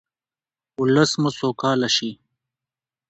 [0.81, 2.11] ولس مو سوکاله شي.